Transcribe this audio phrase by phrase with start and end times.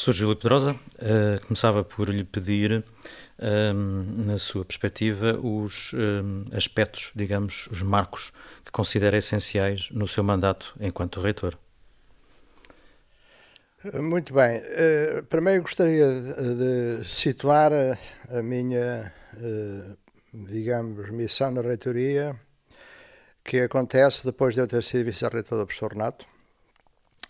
[0.00, 2.82] Professor Júlio Pedrosa, uh, começava por lhe pedir,
[3.38, 8.32] um, na sua perspectiva, os um, aspectos, digamos, os marcos
[8.64, 11.54] que considera essenciais no seu mandato enquanto reitor.
[13.92, 14.60] Muito bem.
[14.60, 19.98] Uh, primeiro gostaria de, situar a, a minha, uh,
[20.32, 22.34] digamos, missão na reitoria,
[23.44, 26.24] que acontece depois de eu ter sido vice-reitor do professor Renato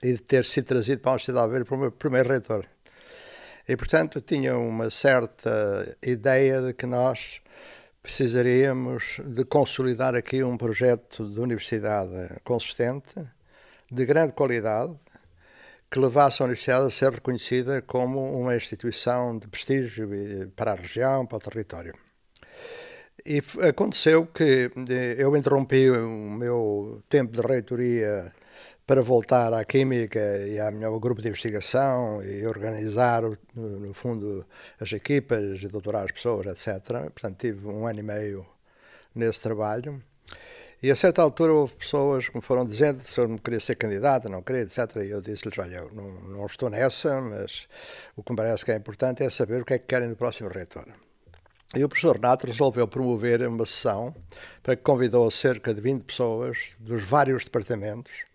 [0.03, 2.67] e de ter sido trazido para a Universidade de Aveiro o meu primeiro reitor.
[3.69, 7.41] E, portanto, tinha uma certa ideia de que nós
[8.03, 13.15] precisaríamos de consolidar aqui um projeto de universidade consistente,
[13.91, 14.99] de grande qualidade,
[15.91, 20.09] que levasse a universidade a ser reconhecida como uma instituição de prestígio
[20.57, 21.95] para a região, para o território.
[23.27, 28.33] E aconteceu que eh, eu interrompi o meu tempo de reitoria
[28.91, 30.19] para voltar à química
[30.49, 33.23] e ao grupo de investigação e organizar,
[33.55, 34.45] no fundo,
[34.81, 36.85] as equipas e doutorar as pessoas, etc.
[37.13, 38.45] Portanto, tive um ano e meio
[39.15, 40.03] nesse trabalho.
[40.83, 43.77] E a certa altura houve pessoas que me foram dizendo se eu não queria ser
[43.77, 44.79] candidato, não queria, etc.
[45.05, 47.69] E eu disse-lhes: olha, eu não, não, estou nessa, mas
[48.17, 50.17] o que me parece que é importante é saber o que é que querem do
[50.17, 50.89] próximo reitor.
[51.77, 54.13] E o professor Renato resolveu promover uma sessão
[54.65, 58.29] para que convidou cerca de 20 pessoas dos vários departamentos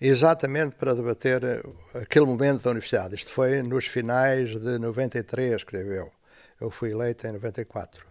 [0.00, 1.42] exatamente para debater
[1.94, 3.14] aquele momento da universidade.
[3.14, 6.10] Isto foi nos finais de 93, escreveu.
[6.60, 8.04] Eu fui eleito em 94.
[8.04, 8.08] Uh,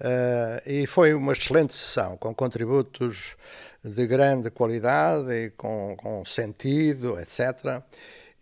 [0.00, 3.36] eh, e foi uma excelente sessão, com contributos
[3.84, 7.82] de grande qualidade e com, com sentido, etc.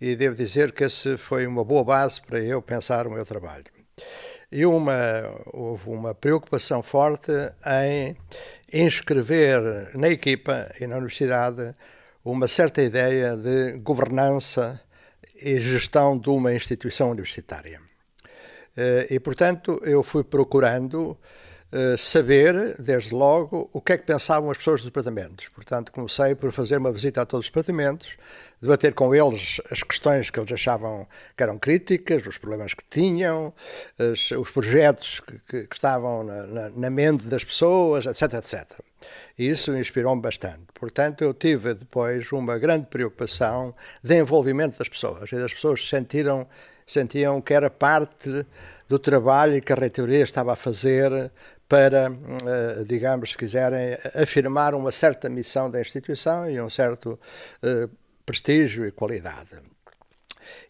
[0.00, 3.64] E devo dizer que esse foi uma boa base para eu pensar o meu trabalho.
[4.50, 4.94] E uma,
[5.52, 7.32] houve uma preocupação forte
[7.66, 8.16] em
[8.72, 11.74] inscrever na equipa e na universidade
[12.24, 14.80] uma certa ideia de governança
[15.40, 17.80] e gestão de uma instituição universitária.
[18.76, 21.18] Eh, e, portanto, eu fui procurando
[21.74, 25.48] eh, saber, desde logo, o que é que pensavam as pessoas dos departamentos.
[25.48, 28.18] Portanto, comecei por fazer uma visita a todos os departamentos,
[28.60, 33.54] debater com eles as questões que eles achavam que eram críticas, os problemas que tinham,
[34.38, 38.78] os projetos que, que, que estavam na, na, na, mente das pessoas, etc, etc.
[39.38, 40.66] E isso inspirou-me bastante.
[40.74, 46.46] Portanto, eu tive depois uma grande preocupação de envolvimento das pessoas, e as pessoas sentiram
[46.86, 48.44] sentiam que era parte
[48.88, 51.30] do trabalho que a reitoria estava a fazer
[51.72, 57.18] para, eh, digamos, se quiserem, afirmar uma certa missão da instituição e um certo
[57.62, 57.88] eh,
[58.26, 59.56] prestígio e qualidade.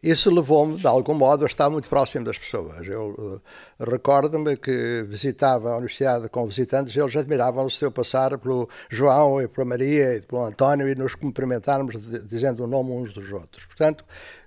[0.01, 2.87] Isso levou-me, de algum modo, a estar muito próximo das pessoas.
[2.87, 8.39] Eu uh, recordo-me que visitava a universidade com visitantes e eles admiravam-se se eu passar
[8.39, 11.97] pelo João e pela Maria e pelo António e nos cumprimentarmos
[12.29, 13.67] dizendo o nome uns dos outros.
[13.67, 14.05] Portanto,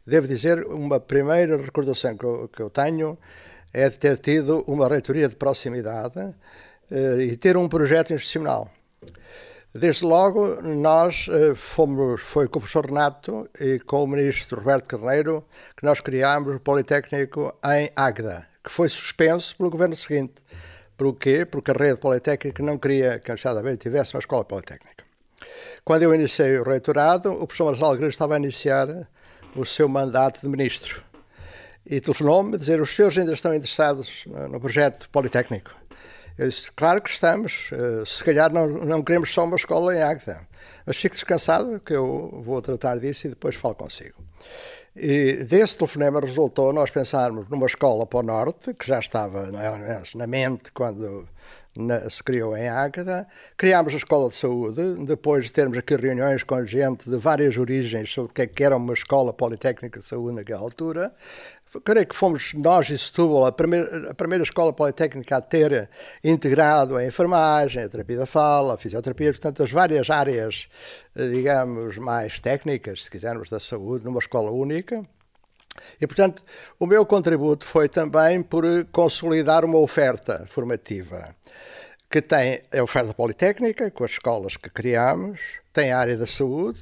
[0.07, 3.17] devo dizer, uma primeira recordação que eu, que eu tenho
[3.75, 8.71] é de ter tido uma reitoria de proximidade uh, e ter um projeto institucional.
[9.73, 14.87] Desde logo, nós uh, fomos, foi com o professor Renato e com o ministro Roberto
[14.87, 15.43] Carneiro
[15.75, 20.35] que nós criámos o Politécnico em Águeda, que foi suspenso pelo governo seguinte.
[20.95, 21.45] Por quê?
[21.45, 25.03] Porque a rede politécnica não queria que a Universidade de tivesse uma escola politécnica.
[25.83, 28.87] Quando eu iniciei o reitorado, o professor Marcelo Alegre estava a iniciar
[29.53, 31.04] o seu mandato de ministro
[31.85, 35.71] e telefonou-me dizer os senhores ainda estão interessados no projeto Politécnico.
[36.37, 40.01] Eu disse, claro que estamos, uh, se calhar não, não queremos só uma escola em
[40.01, 40.45] Águeda,
[40.85, 44.21] mas fique descansado que eu vou tratar disso e depois falo consigo.
[44.95, 49.49] E desse telefonema resultou nós pensarmos numa escola para o Norte, que já estava
[50.15, 51.27] na mente quando
[51.75, 53.27] na, se criou em Águeda.
[53.57, 58.11] Criámos a Escola de Saúde, depois de termos aqui reuniões com gente de várias origens
[58.11, 61.13] sobre o que, é que era uma escola politécnica de saúde naquela altura
[61.81, 65.89] creio que fomos nós e Setúbal a primeira, a primeira escola politécnica a ter
[66.23, 70.67] integrado a enfermagem, a terapia da fala, a fisioterapia, portanto, as várias áreas,
[71.15, 75.03] eh, digamos, mais técnicas, se quisermos, da saúde, numa escola única.
[75.99, 76.43] E, portanto,
[76.79, 81.35] o meu contributo foi também por consolidar uma oferta formativa
[82.09, 85.39] que tem a oferta politécnica, com as escolas que criamos,
[85.73, 86.81] tem a área da saúde,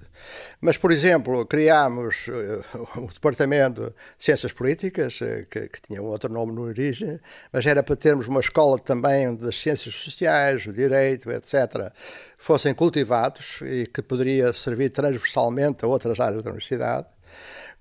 [0.62, 2.64] mas, por exemplo, criámos uh,
[3.02, 3.88] o Departamento
[4.18, 7.20] de Ciências Políticas, uh, que, que, tinha um outro nome no origem,
[7.52, 11.92] mas era para termos uma escola também das ciências sociais, o direito, etc.,
[12.38, 17.08] fossem cultivados e que poderia servir transversalmente a outras áreas da universidade.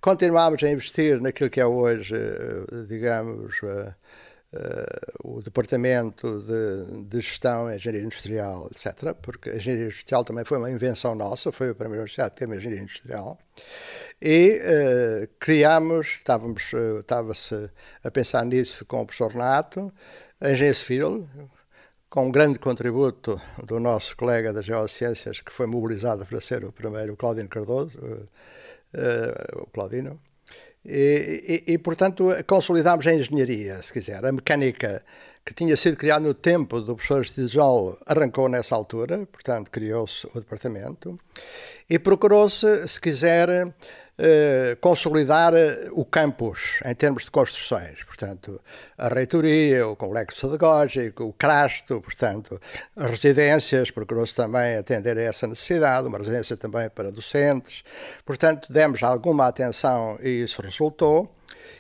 [0.02, 3.60] Continuámos a investir naquilo que é hoje, uh, digamos,
[5.22, 10.70] o Departamento de, de Gestão, Engenharia Industrial, etc., porque a Engenharia Industrial também foi uma
[10.70, 13.38] invenção nossa, foi a primeira universidade que teve Engenharia Industrial,
[14.20, 17.70] e uh, criámos, estávamos, estava-se
[18.04, 19.92] a pensar nisso com o professor Renato,
[20.40, 21.28] a Engenharia Civil,
[22.10, 26.72] com um grande contributo do nosso colega das Geociências, que foi mobilizado para ser o
[26.72, 28.28] primeiro, o Claudino Cardoso, uh,
[29.56, 30.18] o Claudino,
[30.84, 34.24] e, e, e, portanto, consolidámos a engenharia, se quiser.
[34.24, 35.02] A mecânica,
[35.44, 40.40] que tinha sido criada no tempo do professor Stijol, arrancou nessa altura, portanto, criou-se o
[40.40, 41.16] departamento.
[41.88, 43.72] E procurou-se, se quiser, eh,
[44.80, 48.04] consolidar eh, o campus em termos de construções.
[48.04, 48.60] Portanto,
[48.96, 52.60] a reitoria, o complexo pedagógico, o crasto, portanto,
[52.94, 57.82] as residências, procurou-se também atender a essa necessidade, uma residência também para docentes.
[58.24, 61.32] Portanto, demos alguma atenção e isso resultou.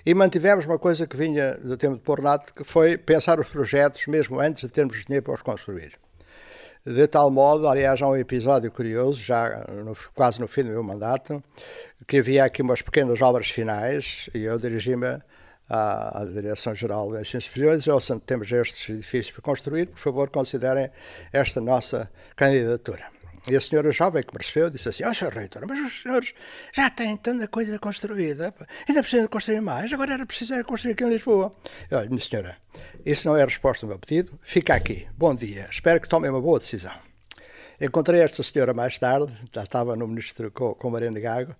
[0.04, 4.06] E mantivemos uma coisa que vinha do tempo de Pornato, que foi pensar os projetos
[4.06, 5.92] mesmo antes de termos dinheiro para os construir.
[6.84, 10.82] De tal modo, aliás, há um episódio curioso, já no, quase no fim do meu
[10.82, 11.40] mandato,
[12.06, 15.18] que havia aqui umas pequenas obras finais e eu dirigi-me
[15.68, 19.98] à, à Direção-Geral do Ensino Superior e disse, oh, temos estes edifícios para construir, por
[19.98, 20.90] favor, considerem
[21.32, 23.12] esta nossa candidatura.
[23.50, 26.02] E a senhora jovem que me recebeu disse assim: Ó, oh, senhor reitor, mas os
[26.02, 26.32] senhores
[26.72, 28.54] já têm tanta coisa construída,
[28.88, 31.52] ainda precisam de construir mais, agora era preciso construir aqui em Lisboa.
[31.90, 32.56] Eu, olha, minha senhora,
[33.04, 36.30] isso não é a resposta ao meu pedido, fica aqui, bom dia, espero que tomem
[36.30, 36.94] uma boa decisão.
[37.84, 41.52] Encontrei esta senhora mais tarde, já estava no ministro com, com Mariana Gago,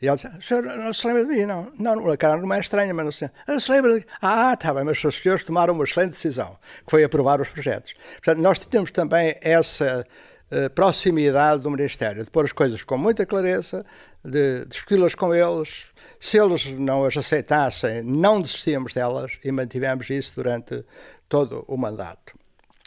[0.00, 1.44] e ela disse: O senhor não se lembra de mim?
[1.44, 4.06] Não, não, a cara não é estranha, mas não se, não se lembra de.
[4.22, 7.92] Ah, está bem, mas os senhores tomaram uma excelente decisão, que foi aprovar os projetos.
[8.14, 10.06] Portanto, nós tínhamos também essa
[10.50, 13.84] eh, proximidade do Ministério, de pôr as coisas com muita clareza,
[14.24, 15.88] de discuti-las com eles.
[16.18, 20.86] Se eles não as aceitassem, não desistíamos delas e mantivemos isso durante
[21.28, 22.32] todo o mandato.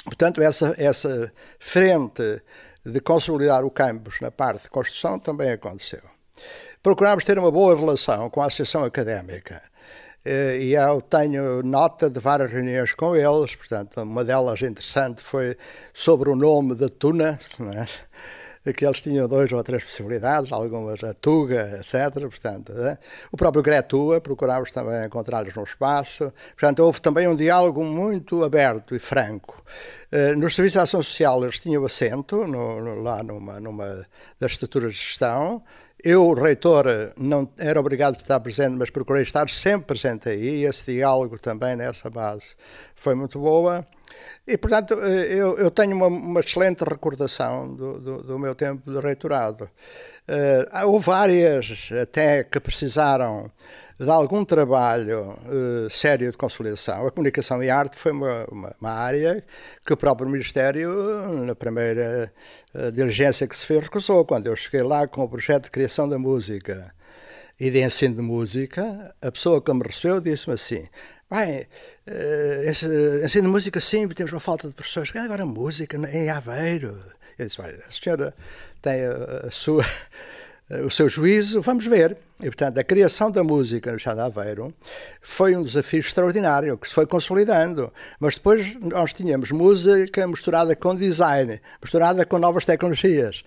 [0.05, 2.41] Portanto, essa, essa frente
[2.89, 6.01] de consolidar o campus na parte de construção também aconteceu.
[6.81, 9.61] Procurámos ter uma boa relação com a Associação Académica
[10.23, 15.57] eh, e eu tenho nota de várias reuniões com eles, portanto, uma delas interessante foi
[15.93, 17.39] sobre o nome da Tuna,
[17.73, 17.87] é?
[18.75, 22.21] Que eles tinham duas ou três possibilidades, algumas a Tuga, etc.
[22.21, 22.97] Portanto, é?
[23.31, 26.31] o próprio Gretua, procurámos também encontrá-los no espaço.
[26.49, 29.63] Portanto, houve também um diálogo muito aberto e franco.
[30.11, 34.05] Eh, nos serviços de ação social eles tinham assento no, no, lá numa, numa
[34.39, 35.63] das estruturas de gestão,
[36.03, 36.85] eu, reitor,
[37.17, 41.75] não era obrigado a estar presente, mas procurei estar sempre presente aí, esse diálogo também
[41.75, 42.55] nessa base
[42.95, 43.85] foi muito boa.
[44.47, 48.91] E, portanto, eh, eu, eu tenho uma, uma, excelente recordação do, do, do, meu tempo
[48.91, 49.69] de reitorado.
[50.27, 53.51] Uh, houve várias até que precisaram
[53.99, 57.05] de algum trabalho uh, sério de consolidação.
[57.05, 59.43] A comunicação e a arte foi uma, uma, uma área
[59.85, 62.31] que o próprio Ministério, na primeira
[62.73, 64.23] uh, diligência que se fez, recusou.
[64.23, 66.93] Quando eu cheguei lá com o projeto de criação da música
[67.59, 70.87] e de ensino de música, a pessoa que me recebeu disse-me assim:
[71.29, 71.67] Bem,
[72.07, 72.69] uh,
[73.25, 75.13] ensino de música sim, temos uma falta de professores.
[75.13, 76.97] Agora música em Aveiro.
[77.37, 78.33] Eu disse, olha, a senhora
[78.81, 79.83] tem a, a sua
[80.85, 82.15] o seu juízo, vamos ver.
[82.39, 84.73] E, portanto, a criação da música no Estado de Aveiro
[85.21, 87.91] foi um desafio extraordinário, que se foi consolidando.
[88.19, 93.43] Mas depois nós tínhamos música misturada com design, misturada com novas tecnologias.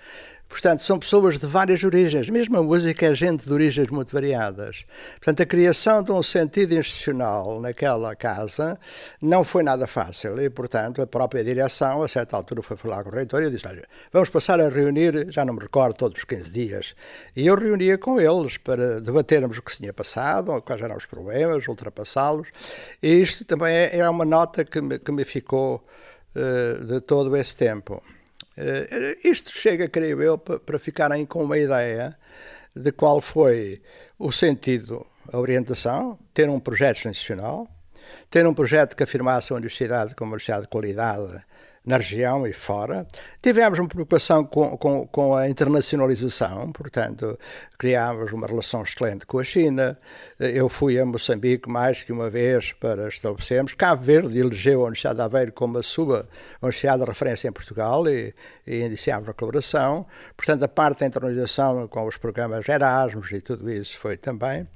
[0.52, 2.28] Portanto, são pessoas de várias origens.
[2.28, 4.84] Mesmo a música é gente de origens muito variadas.
[5.14, 8.78] Portanto, a criação de um sentido institucional naquela casa
[9.20, 10.38] não foi nada fácil.
[10.38, 13.66] E, portanto, a própria direção, a certa altura, foi falar com o reitor e disse:
[13.66, 16.94] Olha, vamos passar a reunir, já não me recordo, todos os 15 dias.
[17.34, 21.06] E eu reunia com eles para debatermos o que se tinha passado, quais eram os
[21.06, 22.48] problemas, ultrapassá-los.
[23.02, 25.82] E isto também é, é uma nota que me, que me ficou
[26.36, 28.02] uh, de todo esse tempo.
[28.56, 32.16] Uh, isto chega, creio eu, para ficarem com uma ideia
[32.74, 33.82] de qual foi
[34.18, 37.68] o sentido, a orientação, ter um projeto nacional,
[38.30, 41.42] ter um projeto que afirmasse a universidade como universidade de qualidade
[41.84, 43.06] na região e fora.
[43.40, 47.38] Tivemos uma preocupação com, com, com, a internacionalização, portanto,
[47.76, 49.98] criámos uma relação excelente com a China.
[50.38, 53.74] Eu fui a Moçambique mais que uma vez para estabelecermos.
[53.74, 56.28] Cabo Verde elegeu a Universidade de Aveiro como a sua
[56.60, 58.32] universidade de referência em Portugal e,
[58.66, 60.06] e iniciámos a colaboração.
[60.36, 64.68] Portanto, a parte da internacionalização com os programas Erasmus e tudo isso foi também.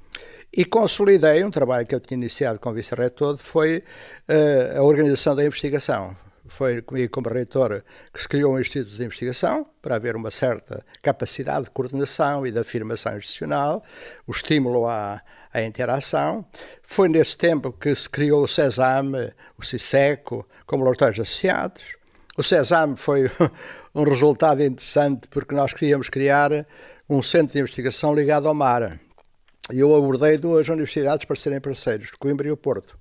[0.51, 3.83] E consolidei um trabalho que eu tinha iniciado com o vice-reitor, foi
[4.27, 6.15] uh, a organização da investigação
[6.57, 10.83] foi comigo como reitor que se criou um Instituto de Investigação para haver uma certa
[11.03, 13.83] capacidade de coordenação e de afirmação institucional,
[14.25, 15.21] o estímulo à,
[15.53, 16.43] à interação.
[16.81, 21.95] Foi nesse tempo que se criou o CESAM, o CISECO, como laboratórios associados.
[22.35, 23.29] O CESAM foi
[23.93, 26.65] um resultado interessante porque nós queríamos criar
[27.07, 28.99] um centro de investigação ligado ao mar.
[29.71, 32.95] E eu abordei duas universidades para serem parceiros, Coimbra e o Porto.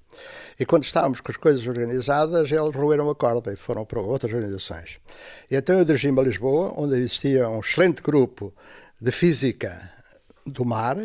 [0.58, 4.32] E quando estávamos com as coisas organizadas, eles roeram a corda e foram para outras
[4.32, 4.98] organizações.
[5.48, 8.52] E então eu dirigi-me a Lisboa, onde existia um excelente grupo
[9.00, 9.90] de física
[10.44, 10.96] do mar,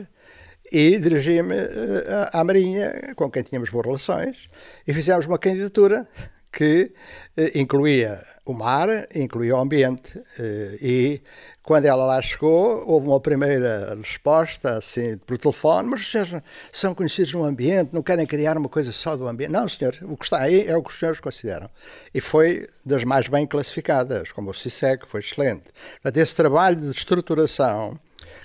[0.72, 4.50] e dirigi-me eh, à Marinha, com quem tínhamos boas relações,
[4.88, 6.08] e fizemos uma candidatura
[6.52, 6.94] que
[7.38, 10.22] eh, incluía o mar, incluía o ambiente.
[10.38, 11.22] Eh, e
[11.64, 16.42] quando ela lá chegou, houve uma primeira resposta, assim, por telefone, mas senhores
[16.72, 19.52] são conhecidos no ambiente, não querem criar uma coisa só do ambiente.
[19.52, 21.70] Não, senhor, o que está aí é o que os senhores consideram.
[22.14, 25.64] E foi das mais bem classificadas, como o CISEC, foi excelente.
[26.02, 27.98] Portanto, esse trabalho de estruturação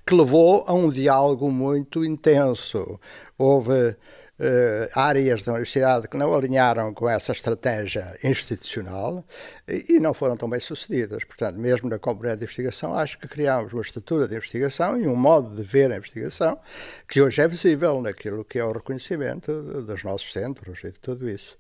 [0.07, 3.01] que levou a um diálogo muito intenso.
[3.37, 3.97] Houve
[4.95, 9.25] áreas da universidade que não alinharam com essa estratégia institucional
[9.67, 11.25] e, não foram tão bem sucedidas.
[11.25, 15.17] Portanto, mesmo na comunidade de investigação, acho que criámos uma estrutura de investigação e um
[15.17, 16.59] modo de ver a investigação
[17.09, 21.29] que hoje é visível naquilo que é o reconhecimento dos nossos centros e de tudo
[21.29, 21.57] isso.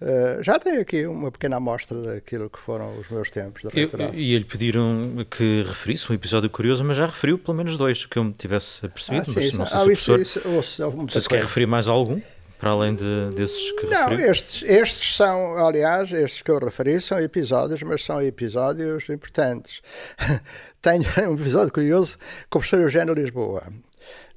[0.00, 3.70] Uh, já tenho aqui uma pequena amostra daquilo que foram os meus tempos de.
[4.14, 8.16] E lhe pediram que referisse um episódio curioso, mas já referiu pelo menos dois que
[8.16, 9.22] eu me tivesse percebido.
[9.22, 12.20] Ah, sim, mas não sei ah, se isso, isso, ouço, se quer referir mais algum,
[12.58, 14.30] para além de, desses que Não, referiu?
[14.30, 19.82] estes, estes são, aliás, estes que eu referi são episódios, mas são episódios importantes.
[20.80, 23.64] tenho um episódio curioso com o professor Eugênio Lisboa.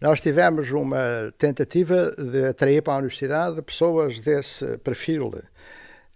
[0.02, 5.32] Nós tivemos uma tentativa de atrair para a universidade pessoas desse perfil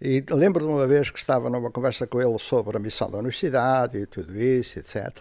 [0.02, 3.18] e lembro de uma vez que estava numa conversa com ele sobre a missão da
[3.18, 5.16] universidade e tudo isso, etc.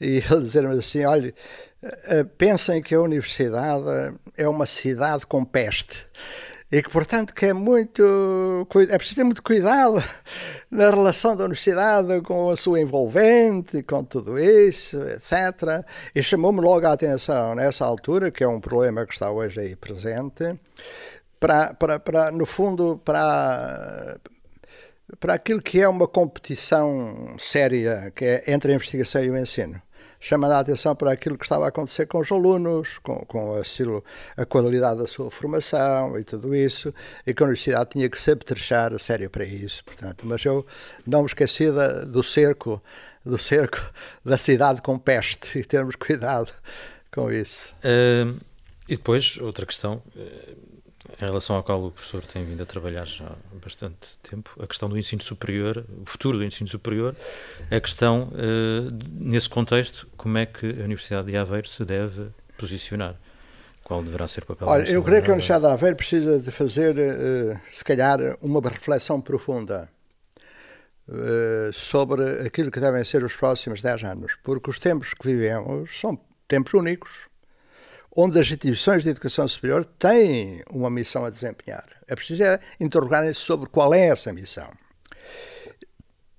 [0.00, 1.34] E ele dizer-me assim: olha,
[1.82, 3.84] eh, pensem que a universidade
[4.38, 6.06] é uma cidade com peste
[6.72, 10.02] e que, portanto, que é muito é preciso ter muito cuidado
[10.70, 15.84] na relação da universidade com a sua envolvente, com tudo isso, etc.
[16.14, 19.76] E chamou-me logo a atenção nessa altura, que é um problema que está hoje aí
[19.76, 20.58] presente,
[21.38, 24.16] para, para, para no fundo, para,
[25.20, 29.78] para aquilo que é uma competição séria que é entre a investigação e o ensino.
[30.24, 33.56] Chamando a atenção para aquilo que estava a acontecer com os alunos, com, com
[34.36, 36.94] a, qualidade da sua formação e tudo isso,
[37.26, 39.84] e que a universidade tinha que se apetrechar a sério para isso.
[39.84, 40.64] Portanto, mas eu
[41.04, 42.80] não me esqueci da, do cerco,
[43.26, 43.80] do cerco
[44.24, 46.52] da cidade com peste e termos cuidado
[47.12, 47.74] com isso.
[47.78, 48.38] Uh,
[48.88, 50.00] e depois, outra questão.
[50.14, 50.71] Uh
[51.20, 54.66] em relação ao qual o professor tem vindo a trabalhar já há bastante tempo, a
[54.66, 57.14] questão do ensino superior, o futuro do ensino superior,
[57.70, 62.28] a questão, uh, nesse contexto, como é que a Universidade de Aveiro se deve
[62.58, 63.16] posicionar?
[63.84, 66.50] Qual deverá ser o papel Olha, eu creio que a Universidade de Aveiro precisa de
[66.50, 69.88] fazer, uh, se calhar, uma reflexão profunda
[71.08, 76.00] uh, sobre aquilo que devem ser os próximos 10 anos, porque os tempos que vivemos
[76.00, 77.31] são tempos únicos
[78.14, 81.84] onde as instituições de educação superior têm uma missão a desempenhar.
[82.06, 84.68] É preciso é interrogarem-se sobre qual é essa missão.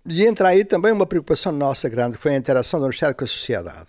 [0.06, 3.24] E entra aí também uma preocupação nossa grande, que foi a interação da universidade com
[3.24, 3.88] a sociedade.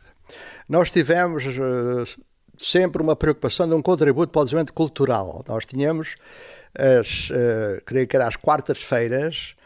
[0.68, 2.22] Nós tivemos uh,
[2.56, 5.44] sempre uma preocupação de um contributo para o desenvolvimento cultural.
[5.46, 6.14] Nós tínhamos,
[6.78, 9.56] as, uh, creio que era às quartas-feiras,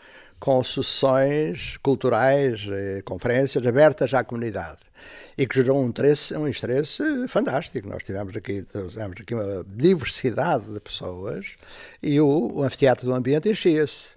[0.41, 4.88] com sessões culturais, uh, conferências abertas à comunidade
[5.37, 7.89] e que gerou um interesse, um interesse fantástico.
[7.89, 11.55] Nós tivemos aqui, tivemos aqui uma diversidade de pessoas
[12.03, 14.15] e o, o anfiteatro do ambiente enchia-se.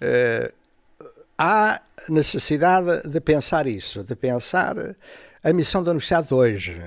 [0.00, 0.52] Uh,
[1.38, 4.76] há necessidade de pensar isso, de pensar
[5.42, 6.80] a missão da universidade hoje,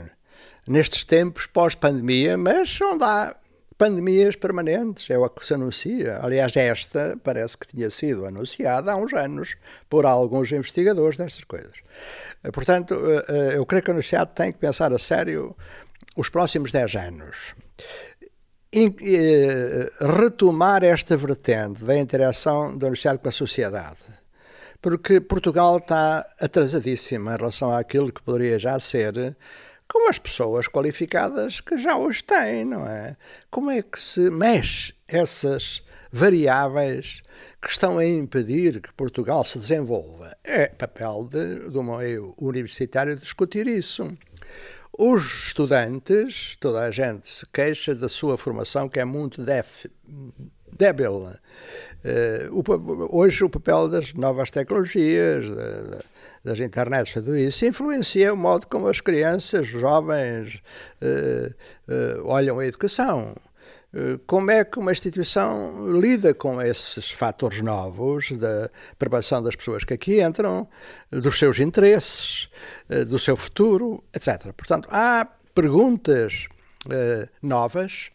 [0.67, 3.36] nestes tempos pós-pandemia, mas onde há
[3.77, 6.20] pandemias permanentes, é o que se anuncia.
[6.22, 9.56] Aliás, esta parece que tinha sido anunciada há uns anos
[9.89, 11.74] por alguns investigadores destas coisas.
[12.44, 15.56] Eh, portanto, eh, eh, eu creio que a universidade tem que pensar a sério
[16.15, 17.56] os próximos 10 anos.
[20.00, 24.00] retomar esta vertente da interação da universidade com a sociedade.
[24.82, 29.38] Porque Portugal está atrasadíssimo em relação àquilo que poderia já ser
[29.93, 33.15] com as pessoas qualificadas que já hoje têm, não é?
[33.51, 37.21] Como é que se mexe essas variáveis
[37.62, 40.35] que estão a impedir que Portugal se desenvolva.
[40.43, 44.12] É papel de, do meio universitário discutir isso.
[44.97, 49.85] Os estudantes, toda a gente se queixa da sua formação, que é muito def,
[50.77, 51.30] débil.
[52.03, 55.46] Uh, hoje o papel das novas tecnologias,
[56.44, 60.62] das internets, tudo isso, influencia o modo como as crianças, jovens,
[61.01, 61.53] uh,
[61.92, 63.36] uh, olham a educação.
[64.25, 69.94] Como é que uma instituição lida com esses fatores novos da preparação das pessoas que
[69.94, 70.68] aqui entram,
[71.12, 72.50] dos seus interesses,
[73.08, 74.51] do seu futuro, etc.
[74.58, 76.48] Portanto, há perguntas
[77.39, 78.10] novas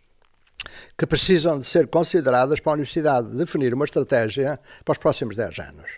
[0.97, 5.59] que precisam de ser consideradas para a Universidade definir uma estratégia para os próximos 10
[5.59, 5.91] anos.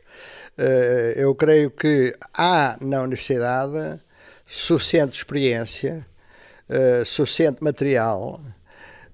[0.59, 4.01] Eh, eu creio que há na Universidade
[4.47, 6.07] suficiente experiência,
[6.69, 8.41] eh, suficiente material,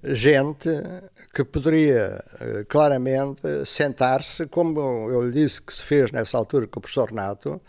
[0.03, 0.69] gente
[1.35, 6.79] que poderia eh, claramente sentar-se, como eu lhe disse que se fez nessa altura com
[6.79, 7.61] o professor Renato,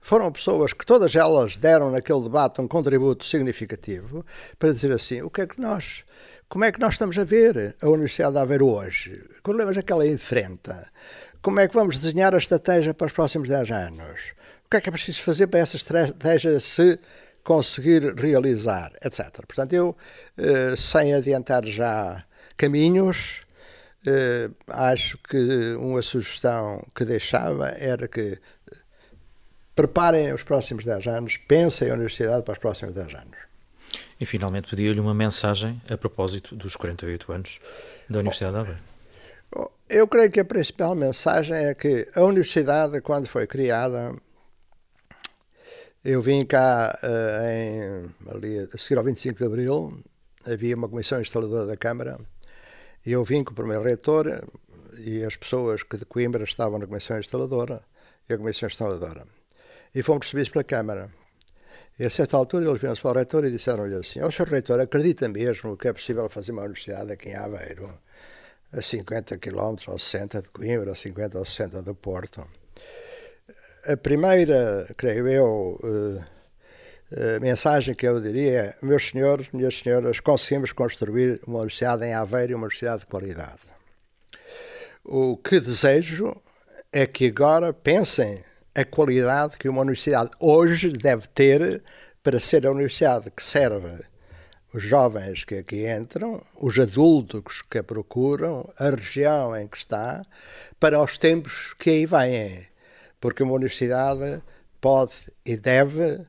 [0.00, 4.24] foram pessoas que todas elas deram naquele debate um contributo significativo
[4.58, 6.04] para dizer assim, o que é que nós
[6.48, 9.10] como é que nós estamos a ver a Universidade de Aveiro hoje?
[9.10, 10.90] Que problemas é que ela enfrenta?
[11.42, 14.20] Como é que vamos desenhar a estratégia para os próximos 10 anos?
[14.64, 16.98] O que é que é preciso fazer para essa estratégia se
[17.42, 19.44] conseguir realizar, etc.
[19.46, 19.96] Portanto, eu,
[20.38, 22.24] eh, sem adiantar já
[22.56, 23.44] caminhos,
[24.06, 28.38] eh, acho que uma sugestão que deixava era que
[29.74, 33.43] preparem os próximos 10 anos, pensem a universidade para os próximos 10 anos.
[34.24, 37.60] E finalmente pedia-lhe uma mensagem a propósito dos 48 anos
[38.08, 38.80] da Universidade de Aveiro.
[39.86, 44.16] Eu creio que a principal mensagem é que a universidade, quando foi criada,
[46.02, 50.02] eu vim cá uh, em, ali, a seguir ao 25 de Abril,
[50.46, 52.18] havia uma comissão instaladora da Câmara,
[53.04, 54.42] e eu vim com o primeiro reitor
[55.00, 57.82] e as pessoas que de Coimbra estavam na comissão instaladora
[58.26, 59.26] e a comissão instaladora.
[59.94, 61.10] E fomos recebidos pela Câmara.
[61.98, 64.44] E a certa altura eles vieram para o reitor e disseram-lhe assim: Ó, oh.
[64.44, 67.88] Reitor, acredita mesmo que é possível fazer uma universidade aqui em Aveiro,
[68.72, 72.44] a 50 km ou 60 de Coimbra, a 50 ou 60 do Porto?
[73.86, 80.72] A primeira, creio eu, uh, mensagem que eu diria é: Meus senhores, minhas senhoras, conseguimos
[80.72, 83.72] construir uma universidade em Aveiro e uma universidade de qualidade.
[85.04, 86.34] O que desejo
[86.92, 88.42] é que agora pensem
[88.74, 91.82] a qualidade que uma universidade hoje deve ter
[92.22, 94.02] para ser a universidade que serve
[94.72, 100.26] os jovens que aqui entram, os adultos que a procuram, a região em que está,
[100.80, 102.66] para os tempos que aí vêm.
[103.20, 104.42] Porque uma universidade
[104.80, 105.12] pode
[105.46, 106.26] e deve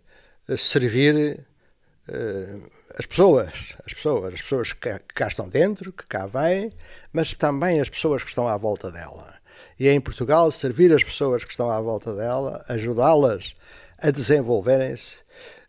[0.55, 1.43] servir
[2.07, 6.71] uh, as pessoas, as pessoas, as pessoas que cá estão dentro, que cá vêm,
[7.11, 9.35] mas também as pessoas que estão à volta dela
[9.79, 13.55] e em Portugal servir as pessoas que estão à volta dela, ajudá-las
[13.97, 15.23] a desenvolverem-se.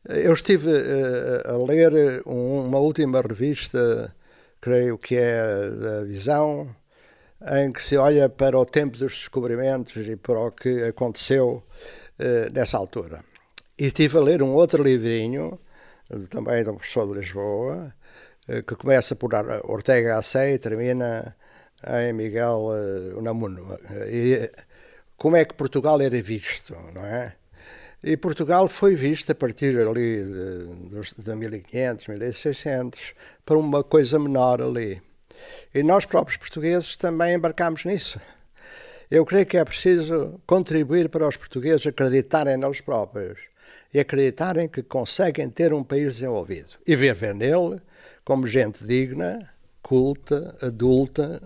[0.09, 4.15] Eu estive uh, a ler uma última revista,
[4.61, 6.75] creio que é da Visão,
[7.59, 11.63] em que se olha para o tempo dos descobrimentos e para o que aconteceu
[12.21, 13.25] uh, nessa altura.
[13.79, 15.59] E estive a ler um outro livrinho,
[16.31, 17.93] também do professor de Lisboa,
[18.49, 19.33] uh, que começa por
[19.65, 21.35] Ortega Gasset e termina
[21.87, 23.79] em Miguel uh, Unamuno.
[24.09, 24.51] E
[25.17, 27.35] como é que Portugal era visto, não é?
[28.03, 34.61] E Portugal foi visto a partir ali de, de 1500, 1600, para uma coisa menor
[34.63, 35.03] ali.
[35.75, 38.21] E nós próprios portugueses também embarcámos nisso.
[39.11, 43.39] Eu creio que é preciso contribuir para os portugueses acreditarem neles próprios
[43.95, 47.81] e acreditarem que conseguem ter um país desenvolvido e viver nele
[48.25, 49.49] como gente digna,
[49.81, 51.41] culta, adulta,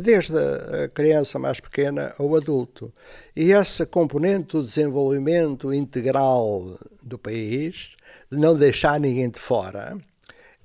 [0.00, 2.92] desde a criança mais pequena ao adulto.
[3.34, 7.90] E essa componente do desenvolvimento integral do país,
[8.30, 9.96] de não deixar ninguém de fora,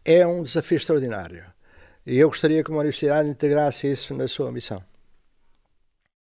[0.05, 1.43] é um desafio extraordinário.
[2.05, 4.83] E eu gostaria que uma universidade integrasse isso na sua missão.